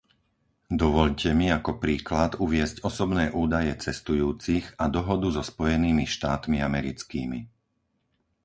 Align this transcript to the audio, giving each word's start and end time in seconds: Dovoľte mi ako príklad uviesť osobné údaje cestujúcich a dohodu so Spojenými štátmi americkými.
Dovoľte 0.81 1.29
mi 1.39 1.47
ako 1.57 1.71
príklad 1.83 2.31
uviesť 2.45 2.77
osobné 2.89 3.25
údaje 3.43 3.69
cestujúcich 3.85 4.65
a 4.83 4.89
dohodu 4.97 5.27
so 5.35 5.41
Spojenými 5.51 6.05
štátmi 6.15 6.57
americkými. 6.69 7.39